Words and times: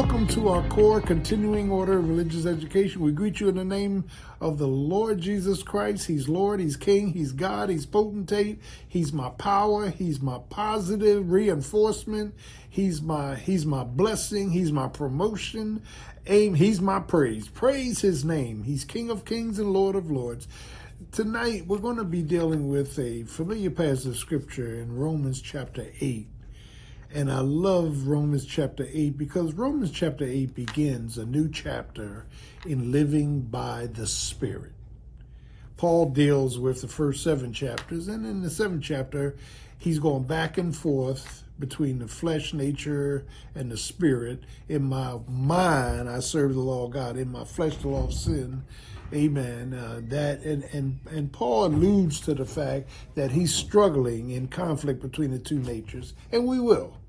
welcome 0.00 0.26
to 0.26 0.48
our 0.48 0.66
core 0.68 0.98
continuing 0.98 1.70
order 1.70 1.98
of 1.98 2.08
religious 2.08 2.46
education. 2.46 3.02
We 3.02 3.12
greet 3.12 3.38
you 3.38 3.50
in 3.50 3.56
the 3.56 3.64
name 3.66 4.06
of 4.40 4.56
the 4.56 4.66
Lord 4.66 5.20
Jesus 5.20 5.62
Christ. 5.62 6.06
He's 6.06 6.26
Lord, 6.26 6.58
He's 6.58 6.74
King, 6.74 7.12
He's 7.12 7.32
God, 7.32 7.68
He's 7.68 7.84
potentate, 7.84 8.62
He's 8.88 9.12
my 9.12 9.28
power, 9.28 9.90
He's 9.90 10.18
my 10.18 10.38
positive 10.48 11.30
reinforcement, 11.30 12.34
He's 12.70 13.02
my 13.02 13.34
He's 13.34 13.66
my 13.66 13.84
blessing, 13.84 14.52
He's 14.52 14.72
my 14.72 14.88
promotion, 14.88 15.82
aim, 16.26 16.54
He's 16.54 16.80
my 16.80 17.00
praise. 17.00 17.48
Praise 17.48 18.00
His 18.00 18.24
name. 18.24 18.62
He's 18.62 18.86
King 18.86 19.10
of 19.10 19.26
Kings 19.26 19.58
and 19.58 19.70
Lord 19.70 19.96
of 19.96 20.10
Lords. 20.10 20.48
Tonight 21.12 21.66
we're 21.66 21.76
going 21.76 21.98
to 21.98 22.04
be 22.04 22.22
dealing 22.22 22.70
with 22.70 22.98
a 22.98 23.24
familiar 23.24 23.68
passage 23.68 24.06
of 24.06 24.16
scripture 24.16 24.80
in 24.80 24.96
Romans 24.96 25.42
chapter 25.42 25.88
8 26.00 26.26
and 27.12 27.30
I 27.30 27.40
love 27.40 28.06
Romans 28.06 28.44
chapter 28.44 28.86
8 28.88 29.18
because 29.18 29.54
Romans 29.54 29.90
chapter 29.90 30.24
8 30.24 30.54
begins 30.54 31.18
a 31.18 31.26
new 31.26 31.48
chapter 31.48 32.26
in 32.64 32.92
living 32.92 33.40
by 33.42 33.86
the 33.86 34.06
Spirit. 34.06 34.72
Paul 35.76 36.10
deals 36.10 36.58
with 36.58 36.82
the 36.82 36.88
first 36.88 37.24
seven 37.24 37.52
chapters, 37.52 38.06
and 38.06 38.26
in 38.26 38.42
the 38.42 38.50
seventh 38.50 38.82
chapter, 38.82 39.34
he's 39.78 39.98
going 39.98 40.24
back 40.24 40.58
and 40.58 40.76
forth 40.76 41.42
between 41.58 41.98
the 41.98 42.06
flesh 42.06 42.52
nature 42.52 43.24
and 43.54 43.72
the 43.72 43.78
spirit. 43.78 44.44
In 44.68 44.82
my 44.82 45.16
mind, 45.26 46.08
I 46.08 46.20
serve 46.20 46.54
the 46.54 46.60
law 46.60 46.84
of 46.84 46.92
God. 46.92 47.16
In 47.16 47.32
my 47.32 47.44
flesh, 47.44 47.76
the 47.78 47.88
law 47.88 48.04
of 48.04 48.12
sin. 48.12 48.62
Amen. 49.12 49.74
Uh, 49.74 50.00
that 50.08 50.42
and, 50.42 50.64
and 50.72 51.00
and 51.10 51.32
Paul 51.32 51.66
alludes 51.66 52.20
to 52.20 52.34
the 52.34 52.44
fact 52.44 52.90
that 53.14 53.30
he's 53.32 53.52
struggling 53.52 54.30
in 54.30 54.48
conflict 54.48 55.00
between 55.00 55.30
the 55.30 55.38
two 55.38 55.58
natures, 55.58 56.14
and 56.30 56.46
we 56.46 56.60
will 56.60 56.99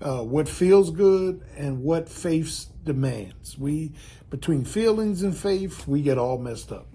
uh, 0.00 0.22
what 0.22 0.48
feels 0.48 0.90
good 0.90 1.42
and 1.56 1.82
what 1.82 2.08
faith 2.08 2.66
demands. 2.84 3.58
We, 3.58 3.92
between 4.30 4.64
feelings 4.64 5.22
and 5.22 5.36
faith, 5.36 5.86
we 5.86 6.02
get 6.02 6.18
all 6.18 6.38
messed 6.38 6.72
up. 6.72 6.86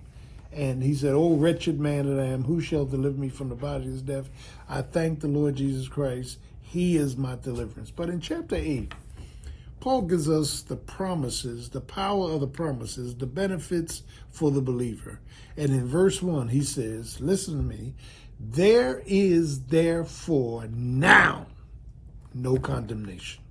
And 0.51 0.83
he 0.83 0.93
said, 0.93 1.13
Oh, 1.13 1.35
wretched 1.35 1.79
man 1.79 2.07
that 2.07 2.21
I 2.21 2.27
am, 2.27 2.43
who 2.43 2.59
shall 2.59 2.85
deliver 2.85 3.17
me 3.17 3.29
from 3.29 3.49
the 3.49 3.55
body 3.55 3.87
of 3.87 4.05
death? 4.05 4.29
I 4.67 4.81
thank 4.81 5.21
the 5.21 5.27
Lord 5.27 5.55
Jesus 5.55 5.87
Christ. 5.87 6.39
He 6.61 6.97
is 6.97 7.17
my 7.17 7.35
deliverance. 7.35 7.91
But 7.91 8.09
in 8.09 8.19
chapter 8.19 8.55
8, 8.55 8.93
Paul 9.79 10.03
gives 10.03 10.29
us 10.29 10.61
the 10.61 10.75
promises, 10.75 11.69
the 11.69 11.81
power 11.81 12.31
of 12.31 12.41
the 12.41 12.47
promises, 12.47 13.15
the 13.15 13.25
benefits 13.25 14.03
for 14.29 14.51
the 14.51 14.61
believer. 14.61 15.19
And 15.57 15.71
in 15.71 15.87
verse 15.87 16.21
1, 16.21 16.49
he 16.49 16.61
says, 16.61 17.19
Listen 17.19 17.57
to 17.57 17.63
me. 17.63 17.95
There 18.39 19.03
is 19.05 19.63
therefore 19.65 20.67
now 20.67 21.47
no 22.33 22.57
condemnation. 22.57 23.41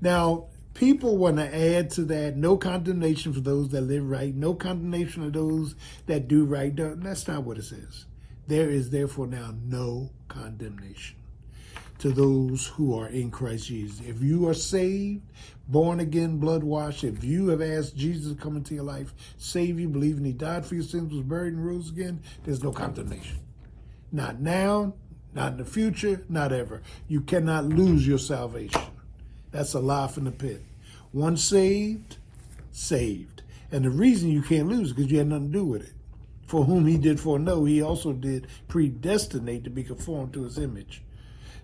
Now, 0.00 0.46
people 0.74 1.16
want 1.16 1.36
to 1.36 1.76
add 1.76 1.90
to 1.92 2.04
that 2.04 2.36
no 2.36 2.56
condemnation 2.56 3.32
for 3.32 3.40
those 3.40 3.70
that 3.70 3.82
live 3.82 4.08
right, 4.08 4.34
no 4.34 4.54
condemnation 4.54 5.22
of 5.24 5.32
those 5.32 5.74
that 6.06 6.28
do 6.28 6.44
right. 6.44 6.72
That's 6.74 7.28
not 7.28 7.44
what 7.44 7.58
it 7.58 7.64
says. 7.64 8.06
There 8.46 8.68
is 8.68 8.90
therefore 8.90 9.26
now 9.26 9.54
no 9.64 10.10
condemnation 10.28 11.16
to 11.98 12.10
those 12.10 12.66
who 12.66 12.98
are 12.98 13.08
in 13.08 13.30
Christ 13.30 13.68
Jesus. 13.68 14.06
If 14.06 14.20
you 14.20 14.48
are 14.48 14.54
saved, 14.54 15.22
born 15.68 16.00
again, 16.00 16.38
blood 16.38 16.62
washed, 16.62 17.04
if 17.04 17.24
you 17.24 17.48
have 17.48 17.62
asked 17.62 17.96
Jesus 17.96 18.32
to 18.32 18.38
come 18.38 18.56
into 18.56 18.74
your 18.74 18.84
life, 18.84 19.14
save 19.38 19.80
you, 19.80 19.88
believing 19.88 20.24
he 20.24 20.32
died 20.32 20.66
for 20.66 20.74
your 20.74 20.84
sins, 20.84 21.14
was 21.14 21.22
buried 21.22 21.54
and 21.54 21.64
rose 21.64 21.88
again, 21.88 22.20
there's 22.44 22.62
no 22.62 22.72
condemnation. 22.72 23.38
Not 24.12 24.40
now, 24.40 24.94
not 25.34 25.52
in 25.52 25.58
the 25.58 25.64
future, 25.64 26.24
not 26.28 26.52
ever. 26.52 26.82
You 27.08 27.20
cannot 27.20 27.66
lose 27.66 28.06
your 28.06 28.18
salvation. 28.18 28.82
That's 29.50 29.74
a 29.74 29.80
lie 29.80 30.08
from 30.08 30.24
the 30.24 30.32
pit. 30.32 30.62
Once 31.12 31.44
saved, 31.44 32.16
saved. 32.72 33.42
And 33.70 33.84
the 33.84 33.90
reason 33.90 34.30
you 34.30 34.42
can't 34.42 34.68
lose 34.68 34.88
is 34.88 34.92
because 34.92 35.10
you 35.10 35.18
had 35.18 35.28
nothing 35.28 35.52
to 35.52 35.58
do 35.58 35.64
with 35.64 35.82
it. 35.82 35.92
For 36.46 36.64
whom 36.64 36.86
he 36.86 36.98
did 36.98 37.18
foreknow, 37.18 37.64
he 37.64 37.82
also 37.82 38.12
did 38.12 38.46
predestinate 38.68 39.64
to 39.64 39.70
be 39.70 39.82
conformed 39.82 40.32
to 40.34 40.44
his 40.44 40.58
image. 40.58 41.02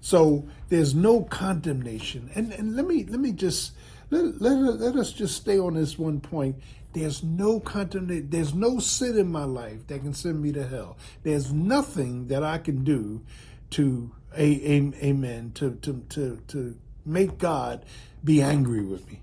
So 0.00 0.48
there's 0.68 0.94
no 0.94 1.22
condemnation. 1.22 2.30
And 2.34 2.52
and 2.52 2.74
let 2.74 2.86
me 2.86 3.04
let 3.04 3.20
me 3.20 3.32
just 3.32 3.72
let, 4.10 4.40
let, 4.40 4.80
let 4.80 4.96
us 4.96 5.12
just 5.12 5.36
stay 5.36 5.58
on 5.58 5.74
this 5.74 5.98
one 5.98 6.20
point. 6.20 6.56
There's 6.92 7.22
no 7.22 7.60
condemnation. 7.60 8.30
There's 8.30 8.54
no 8.54 8.80
sin 8.80 9.18
in 9.18 9.30
my 9.30 9.44
life 9.44 9.86
that 9.88 10.00
can 10.00 10.14
send 10.14 10.42
me 10.42 10.52
to 10.52 10.66
hell. 10.66 10.96
There's 11.22 11.52
nothing 11.52 12.28
that 12.28 12.42
I 12.42 12.58
can 12.58 12.82
do 12.82 13.22
to 13.70 14.10
a, 14.36 14.92
amen 15.02 15.52
to, 15.54 15.74
to 15.76 16.04
to 16.10 16.40
to 16.48 16.76
make 17.04 17.38
God 17.38 17.84
be 18.22 18.42
angry 18.42 18.82
with 18.82 19.08
me. 19.08 19.22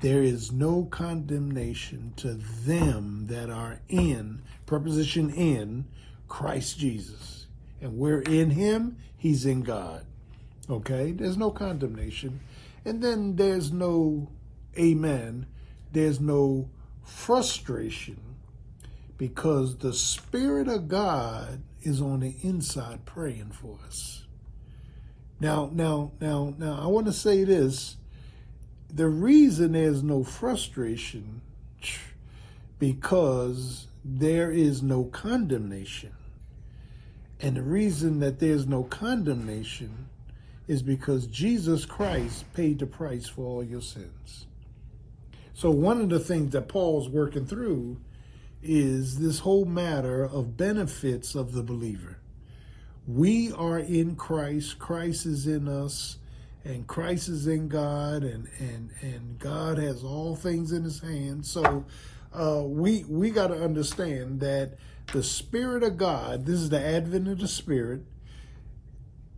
There 0.00 0.22
is 0.22 0.50
no 0.50 0.84
condemnation 0.84 2.14
to 2.16 2.34
them 2.34 3.26
that 3.26 3.50
are 3.50 3.80
in 3.88 4.42
preposition 4.66 5.30
in 5.30 5.84
Christ 6.26 6.78
Jesus. 6.78 7.46
And 7.82 7.98
we're 7.98 8.22
in 8.22 8.50
him, 8.50 8.96
he's 9.16 9.44
in 9.44 9.62
God. 9.62 10.06
Okay? 10.70 11.12
There's 11.12 11.36
no 11.36 11.50
condemnation. 11.50 12.40
And 12.84 13.02
then 13.02 13.36
there's 13.36 13.72
no 13.72 14.30
amen. 14.78 15.46
There's 15.92 16.20
no 16.20 16.70
frustration 17.04 18.36
because 19.18 19.76
the 19.78 19.92
Spirit 19.92 20.68
of 20.68 20.88
God 20.88 21.62
is 21.82 22.00
on 22.00 22.20
the 22.20 22.34
inside 22.42 23.04
praying 23.04 23.52
for 23.52 23.78
us. 23.86 24.26
Now, 25.40 25.70
now, 25.72 26.12
now, 26.20 26.54
now, 26.58 26.78
I 26.80 26.86
want 26.86 27.06
to 27.06 27.12
say 27.12 27.44
this. 27.44 27.96
The 28.92 29.08
reason 29.08 29.72
there's 29.72 30.02
no 30.02 30.24
frustration 30.24 31.40
because 32.78 33.86
there 34.04 34.50
is 34.50 34.82
no 34.82 35.04
condemnation. 35.04 36.12
And 37.40 37.56
the 37.56 37.62
reason 37.62 38.20
that 38.20 38.38
there's 38.38 38.66
no 38.66 38.82
condemnation 38.82 40.08
is 40.66 40.82
because 40.82 41.26
Jesus 41.26 41.84
Christ 41.84 42.52
paid 42.52 42.78
the 42.78 42.86
price 42.86 43.26
for 43.26 43.44
all 43.44 43.64
your 43.64 43.80
sins. 43.80 44.46
So, 45.54 45.70
one 45.70 46.00
of 46.00 46.10
the 46.10 46.20
things 46.20 46.52
that 46.52 46.68
Paul's 46.68 47.08
working 47.08 47.46
through 47.46 47.98
is 48.62 49.18
this 49.18 49.40
whole 49.40 49.64
matter 49.64 50.24
of 50.24 50.56
benefits 50.56 51.34
of 51.34 51.52
the 51.52 51.62
believer. 51.62 52.18
We 53.06 53.52
are 53.52 53.78
in 53.78 54.16
Christ, 54.16 54.78
Christ 54.78 55.26
is 55.26 55.46
in 55.46 55.68
us, 55.68 56.18
and 56.64 56.86
Christ 56.86 57.28
is 57.28 57.46
in 57.46 57.68
God, 57.68 58.22
and 58.22 58.48
and 58.58 58.90
and 59.00 59.38
God 59.38 59.78
has 59.78 60.04
all 60.04 60.36
things 60.36 60.72
in 60.72 60.84
His 60.84 61.00
hand. 61.00 61.46
So 61.46 61.86
uh, 62.32 62.62
we 62.64 63.04
we 63.08 63.30
got 63.30 63.48
to 63.48 63.62
understand 63.62 64.40
that 64.40 64.76
the 65.12 65.22
Spirit 65.22 65.82
of 65.82 65.96
God. 65.96 66.46
This 66.46 66.60
is 66.60 66.70
the 66.70 66.84
advent 66.84 67.28
of 67.28 67.38
the 67.38 67.48
Spirit. 67.48 68.02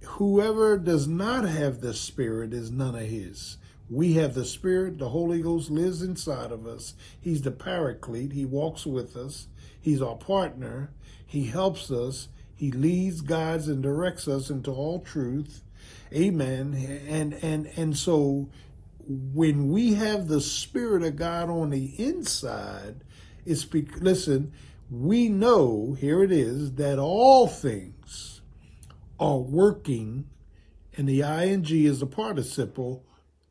Whoever 0.04 0.76
does 0.76 1.06
not 1.06 1.44
have 1.44 1.80
the 1.80 1.94
Spirit 1.94 2.52
is 2.52 2.70
none 2.70 2.96
of 2.96 3.02
His. 3.02 3.56
We 3.92 4.14
have 4.14 4.32
the 4.32 4.46
Spirit, 4.46 4.96
the 4.96 5.10
Holy 5.10 5.42
Ghost 5.42 5.70
lives 5.70 6.00
inside 6.00 6.50
of 6.50 6.66
us. 6.66 6.94
He's 7.20 7.42
the 7.42 7.50
paraclete, 7.50 8.32
He 8.32 8.46
walks 8.46 8.86
with 8.86 9.16
us, 9.18 9.48
He's 9.78 10.00
our 10.00 10.16
partner, 10.16 10.90
He 11.26 11.44
helps 11.44 11.90
us, 11.90 12.28
He 12.54 12.72
leads, 12.72 13.20
guides, 13.20 13.68
and 13.68 13.82
directs 13.82 14.26
us 14.26 14.48
into 14.48 14.70
all 14.70 15.00
truth. 15.00 15.60
Amen. 16.10 16.72
And 17.06 17.34
and 17.34 17.70
and 17.76 17.94
so 17.94 18.48
when 19.06 19.68
we 19.68 19.92
have 19.92 20.26
the 20.26 20.40
Spirit 20.40 21.02
of 21.02 21.16
God 21.16 21.50
on 21.50 21.68
the 21.68 21.92
inside, 22.02 23.04
it's 23.44 23.66
be, 23.66 23.82
listen, 23.82 24.52
we 24.90 25.28
know, 25.28 25.98
here 26.00 26.22
it 26.22 26.32
is, 26.32 26.72
that 26.76 26.98
all 26.98 27.46
things 27.46 28.40
are 29.20 29.38
working, 29.38 30.30
and 30.96 31.06
the 31.06 31.20
ing 31.20 31.66
is 31.68 32.00
a 32.00 32.06
participle 32.06 33.04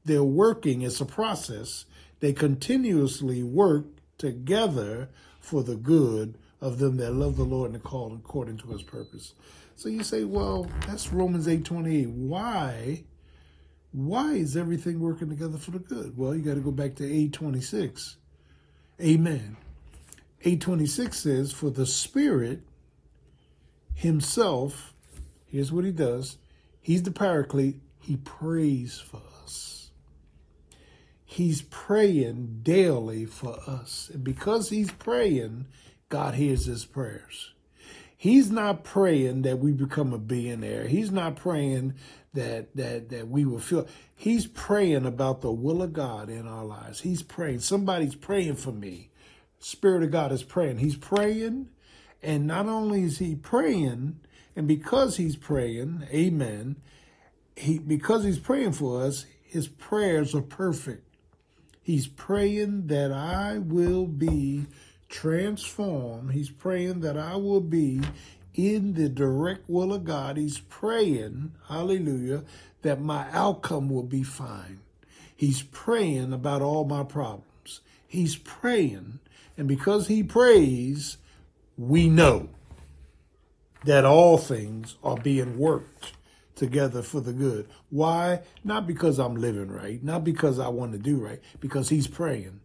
they're 0.06 0.24
working, 0.24 0.82
it's 0.82 1.02
a 1.02 1.06
process. 1.06 1.86
They 2.20 2.34
continuously 2.34 3.44
work 3.44 3.86
together 4.18 5.10
for 5.40 5.64
the 5.64 5.76
good 5.76 6.38
of 6.62 6.78
them 6.78 6.98
that 6.98 7.14
love 7.14 7.38
the 7.38 7.44
Lord 7.44 7.72
and 7.72 7.82
are 7.82 7.88
called 7.88 8.14
according 8.14 8.58
to 8.58 8.68
his 8.68 8.84
purpose. 8.84 9.34
So 9.76 9.90
you 9.90 10.04
say, 10.04 10.24
well, 10.24 10.68
that's 10.88 11.12
Romans 11.12 11.48
8 11.48 11.66
28. 11.66 12.10
Why? 12.10 13.04
Why 13.92 14.34
is 14.34 14.56
everything 14.56 15.00
working 15.00 15.30
together 15.30 15.58
for 15.58 15.72
the 15.72 15.80
good? 15.80 16.16
Well, 16.16 16.36
you 16.36 16.42
got 16.42 16.54
to 16.54 16.62
go 16.62 16.72
back 16.72 16.96
to 16.96 17.04
826. 17.04 18.18
Amen. 19.02 19.58
826 20.42 21.18
says, 21.18 21.52
For 21.52 21.70
the 21.70 21.86
Spirit 21.86 22.62
Himself, 23.96 24.94
here's 25.46 25.72
what 25.72 25.84
He 25.84 25.92
does 25.92 26.38
He's 26.80 27.04
the 27.04 27.12
paraclete, 27.12 27.80
He 28.00 28.18
prays 28.18 29.00
for 29.00 29.22
us. 29.44 29.81
He's 31.32 31.62
praying 31.62 32.60
daily 32.62 33.26
for 33.26 33.58
us. 33.66 34.12
And 34.14 34.22
because 34.22 34.68
he's 34.68 34.92
praying, 34.92 35.68
God 36.10 36.34
hears 36.34 36.66
his 36.66 36.84
prayers. 36.84 37.54
He's 38.18 38.52
not 38.52 38.84
praying 38.84 39.44
that 39.44 39.60
we 39.60 39.72
become 39.72 40.12
a 40.12 40.18
billionaire. 40.18 40.90
He's 40.90 41.10
not 41.10 41.38
praying 41.38 41.94
that 42.34 42.76
that 42.76 43.08
that 43.12 43.30
we 43.30 43.46
will 43.46 43.62
feel. 43.62 43.88
He's 44.14 44.46
praying 44.46 45.06
about 45.06 45.40
the 45.40 45.54
will 45.54 45.82
of 45.82 45.94
God 45.94 46.30
in 46.30 46.50
our 46.50 46.66
lives. 46.66 47.00
He's 47.00 47.24
praying. 47.24 47.60
Somebody's 47.60 48.16
praying 48.16 48.58
for 48.58 48.74
me. 48.74 49.10
Spirit 49.58 50.04
of 50.04 50.12
God 50.12 50.34
is 50.34 50.44
praying. 50.44 50.80
He's 50.80 50.98
praying, 50.98 51.70
and 52.22 52.46
not 52.46 52.66
only 52.66 53.04
is 53.04 53.20
he 53.20 53.36
praying, 53.36 54.20
and 54.54 54.68
because 54.68 55.16
he's 55.16 55.38
praying, 55.38 56.06
Amen. 56.14 56.76
He 57.56 57.80
because 57.80 58.26
he's 58.26 58.40
praying 58.40 58.74
for 58.74 59.02
us, 59.02 59.26
his 59.46 59.70
prayers 59.70 60.36
are 60.36 60.42
perfect. 60.42 61.08
He's 61.82 62.08
praying 62.08 62.88
that 62.88 63.12
I 63.12 63.58
will 63.58 64.06
be 64.06 64.68
transformed. 65.10 66.32
He's 66.32 66.50
praying 66.50 67.02
that 67.02 67.18
I 67.18 67.36
will 67.36 67.62
be 67.62 68.02
in 68.54 68.94
the 68.94 69.10
direct 69.10 69.70
will 69.70 69.94
of 69.94 70.04
God. 70.04 70.38
He's 70.38 70.60
praying, 70.60 71.54
hallelujah, 71.68 72.44
that 72.82 73.02
my 73.02 73.28
outcome 73.32 73.90
will 73.90 74.04
be 74.04 74.24
fine. 74.24 74.80
He's 75.36 75.64
praying 75.64 76.34
about 76.34 76.62
all 76.62 76.86
my 76.86 77.04
problems. 77.04 77.82
He's 78.08 78.36
praying, 78.36 79.20
and 79.58 79.68
because 79.68 80.08
he 80.08 80.22
prays, 80.22 81.18
we 81.78 82.10
know 82.10 82.50
that 83.86 84.06
all 84.06 84.38
things 84.38 84.98
are 85.04 85.18
being 85.18 85.58
worked 85.58 86.14
together 86.62 87.02
for 87.02 87.22
the 87.22 87.34
good. 87.34 87.68
Why? 87.90 88.42
Not 88.64 88.86
because 88.86 89.18
I'm 89.18 89.36
living 89.36 89.72
right, 89.72 90.02
not 90.04 90.24
because 90.24 90.60
I 90.60 90.68
want 90.68 90.92
to 90.92 91.00
do 91.00 91.18
right, 91.18 91.40
because 91.60 91.90
he's 91.90 92.06
praying. 92.06 92.60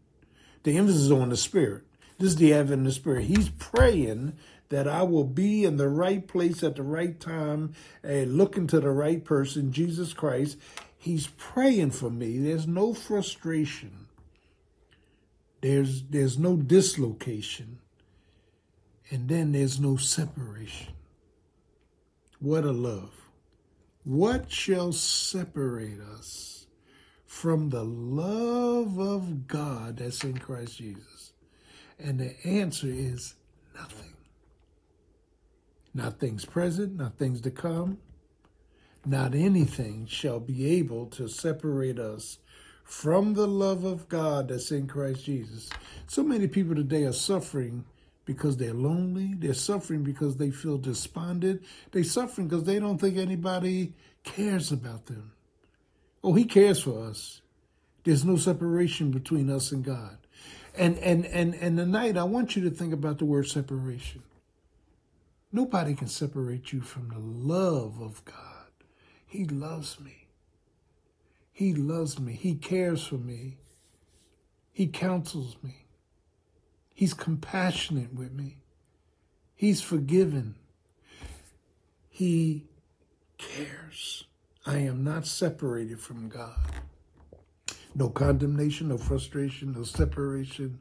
The 0.64 0.76
emphasis 0.76 1.04
is 1.04 1.10
on 1.10 1.31
the 1.31 1.37
spirit. 1.37 1.84
This 2.19 2.32
is 2.32 2.37
the 2.37 2.52
advent 2.52 2.81
of 2.81 2.84
the 2.84 2.93
spirit. 2.93 3.25
He's 3.25 3.48
praying 3.48 4.34
that 4.69 4.87
I 4.87 5.02
will 5.02 5.25
be 5.25 5.64
in 5.64 5.78
the 5.78 5.88
right 5.88 6.28
place 6.28 6.62
at 6.62 6.76
the 6.76 6.82
right 6.82 7.19
time 7.19 7.72
and 8.02 8.37
looking 8.37 8.66
to 8.66 8.81
the 8.81 8.90
right 8.90 9.25
person, 9.25 9.72
Jesus 9.72 10.12
Christ. 10.12 10.58
He's 10.99 11.28
praying 11.38 11.92
for 11.92 12.10
me. 12.10 12.37
There's 12.37 12.66
no 12.66 12.92
frustration. 12.92 14.08
There's 15.62 16.02
there's 16.02 16.38
no 16.38 16.56
dislocation. 16.56 17.78
And 19.10 19.31
then 19.31 19.52
there's 19.52 19.81
no 19.81 19.96
separation. 19.96 20.92
What 22.40 22.64
a 22.64 22.72
love. 22.72 23.25
What 24.06 24.52
shall 24.52 24.92
separate 24.92 25.98
us 26.00 26.68
from 27.26 27.70
the 27.70 27.82
love 27.82 29.00
of 29.00 29.48
God 29.48 29.96
that's 29.96 30.22
in 30.22 30.38
Christ 30.38 30.78
Jesus? 30.78 31.32
And 31.98 32.20
the 32.20 32.36
answer 32.44 32.86
is 32.86 33.34
nothing. 33.74 34.12
Not 35.92 36.20
things 36.20 36.44
present, 36.44 36.94
not 36.94 37.18
things 37.18 37.40
to 37.40 37.50
come, 37.50 37.98
not 39.04 39.34
anything 39.34 40.06
shall 40.06 40.38
be 40.38 40.78
able 40.78 41.06
to 41.06 41.26
separate 41.26 41.98
us 41.98 42.38
from 42.84 43.34
the 43.34 43.48
love 43.48 43.82
of 43.82 44.08
God 44.08 44.50
that's 44.50 44.70
in 44.70 44.86
Christ 44.86 45.24
Jesus. 45.24 45.68
So 46.06 46.22
many 46.22 46.46
people 46.46 46.76
today 46.76 47.02
are 47.06 47.12
suffering 47.12 47.84
because 48.26 48.58
they're 48.58 48.75
lonely. 48.75 49.32
They're 49.34 49.55
suffering 49.55 50.02
because 50.02 50.37
they 50.37 50.50
feel 50.50 50.76
despondent. 50.76 51.62
They're 51.93 52.05
suffering 52.05 52.49
because 52.49 52.64
they 52.64 52.78
don't 52.78 52.99
think 52.99 53.17
anybody 53.17 53.94
cares 54.25 54.70
about 54.70 55.06
them. 55.06 55.32
Oh, 56.23 56.34
he 56.34 56.44
cares 56.44 56.82
for 56.82 57.05
us. 57.05 57.40
There's 58.05 58.25
no 58.25 58.37
separation 58.37 59.11
between 59.11 59.49
us 59.49 59.73
and 59.73 59.82
God. 59.84 60.19
And 60.76 60.99
and 60.99 61.25
and 61.26 61.55
and 61.55 61.78
tonight 61.78 62.19
I 62.19 62.25
want 62.25 62.55
you 62.55 62.69
to 62.69 62.70
think 62.70 62.93
about 62.93 63.19
the 63.19 63.25
word 63.25 63.49
separation. 63.49 64.23
Nobody 65.52 65.94
can 65.94 66.08
separate 66.08 66.73
you 66.73 66.82
from 66.82 67.08
the 67.08 67.19
love 67.19 68.00
of 68.02 68.25
God. 68.25 68.34
He 69.26 69.44
loves 69.44 69.99
me. 70.00 70.26
He 71.52 71.73
loves 71.73 72.19
me. 72.19 72.34
He 72.34 72.56
cares 72.56 73.06
for 73.06 73.14
me. 73.14 73.56
He 74.73 74.88
counsels 74.88 75.56
me. 75.62 75.85
He's 76.96 77.12
compassionate 77.12 78.14
with 78.14 78.32
me. 78.32 78.56
He's 79.54 79.82
forgiven. 79.82 80.54
He 82.08 82.64
cares. 83.37 84.25
I 84.64 84.78
am 84.78 85.04
not 85.04 85.26
separated 85.26 86.00
from 86.00 86.31
God. 86.31 86.56
No 87.94 88.08
condemnation, 88.08 88.88
no 88.88 88.96
frustration, 88.96 89.75
no 89.75 89.82
separation. 89.82 90.81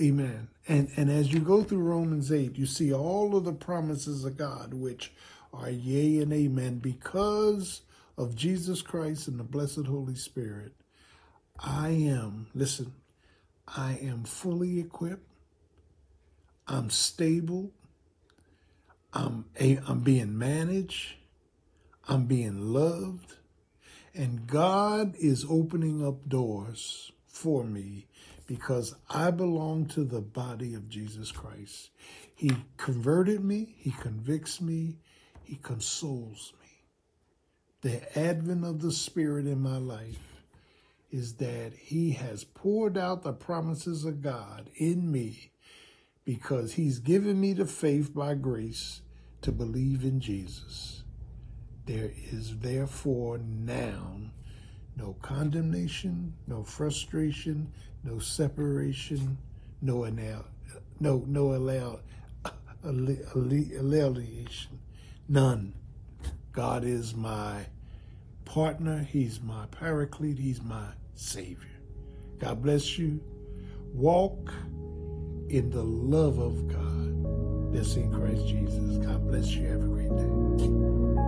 Amen. 0.00 0.48
And 0.66 0.88
and 0.96 1.10
as 1.10 1.30
you 1.30 1.40
go 1.40 1.62
through 1.62 1.80
Romans 1.82 2.32
8, 2.32 2.56
you 2.56 2.64
see 2.64 2.90
all 2.90 3.36
of 3.36 3.44
the 3.44 3.52
promises 3.52 4.24
of 4.24 4.38
God, 4.38 4.72
which 4.72 5.12
are 5.52 5.68
yea 5.68 6.22
and 6.22 6.32
amen, 6.32 6.78
because 6.78 7.82
of 8.16 8.34
Jesus 8.34 8.80
Christ 8.80 9.28
and 9.28 9.38
the 9.38 9.44
blessed 9.44 9.84
Holy 9.84 10.14
Spirit. 10.14 10.72
I 11.58 11.90
am, 11.90 12.46
listen, 12.54 12.94
I 13.76 13.98
am 14.02 14.24
fully 14.24 14.80
equipped. 14.80 15.28
I'm 16.66 16.90
stable. 16.90 17.72
I'm, 19.12 19.46
a, 19.60 19.78
I'm 19.86 20.00
being 20.00 20.38
managed. 20.38 21.14
I'm 22.08 22.26
being 22.26 22.72
loved. 22.72 23.34
And 24.14 24.46
God 24.46 25.14
is 25.16 25.46
opening 25.48 26.04
up 26.06 26.28
doors 26.28 27.12
for 27.26 27.64
me 27.64 28.06
because 28.46 28.94
I 29.10 29.30
belong 29.30 29.86
to 29.86 30.04
the 30.04 30.20
body 30.20 30.74
of 30.74 30.88
Jesus 30.88 31.30
Christ. 31.30 31.90
He 32.34 32.50
converted 32.76 33.44
me, 33.44 33.74
He 33.78 33.90
convicts 33.90 34.60
me, 34.60 34.98
He 35.44 35.56
consoles 35.56 36.52
me. 36.60 36.68
The 37.82 38.18
advent 38.18 38.64
of 38.64 38.80
the 38.80 38.92
Spirit 38.92 39.46
in 39.46 39.60
my 39.60 39.76
life 39.76 40.37
is 41.10 41.34
that 41.36 41.72
he 41.74 42.12
has 42.12 42.44
poured 42.44 42.98
out 42.98 43.22
the 43.22 43.32
promises 43.32 44.04
of 44.04 44.20
God 44.20 44.70
in 44.76 45.10
me 45.10 45.52
because 46.24 46.74
he's 46.74 46.98
given 46.98 47.40
me 47.40 47.54
the 47.54 47.64
faith 47.64 48.14
by 48.14 48.34
grace 48.34 49.00
to 49.40 49.50
believe 49.50 50.04
in 50.04 50.20
Jesus. 50.20 51.04
There 51.86 52.10
is 52.30 52.58
therefore 52.58 53.38
now 53.38 54.18
no 54.96 55.16
condemnation, 55.22 56.34
no 56.46 56.62
frustration, 56.64 57.72
no 58.04 58.18
separation, 58.18 59.38
no 59.80 60.04
anal, 60.04 60.44
no 61.00 61.24
no 61.26 61.54
allow, 61.54 62.00
alleviation, 62.82 64.80
none. 65.28 65.72
God 66.52 66.84
is 66.84 67.14
my 67.14 67.66
partner. 68.48 69.06
He's 69.10 69.40
my 69.42 69.66
paraclete. 69.66 70.38
He's 70.38 70.62
my 70.62 70.86
savior. 71.14 71.68
God 72.38 72.62
bless 72.62 72.98
you. 72.98 73.20
Walk 73.92 74.52
in 75.50 75.70
the 75.70 75.82
love 75.82 76.38
of 76.38 76.66
God 76.66 77.74
that's 77.74 77.96
in 77.96 78.10
Christ 78.12 78.46
Jesus. 78.46 78.96
God 78.98 79.26
bless 79.26 79.48
you. 79.48 79.66
Have 79.66 79.82
a 79.82 79.86
great 79.86 80.16
day. 80.16 81.27